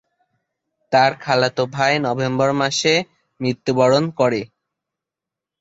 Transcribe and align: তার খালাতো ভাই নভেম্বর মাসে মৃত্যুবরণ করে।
তার 0.91 1.11
খালাতো 1.23 1.63
ভাই 1.75 1.93
নভেম্বর 2.05 2.49
মাসে 2.61 2.93
মৃত্যুবরণ 3.39 4.03
করে। 4.19 4.41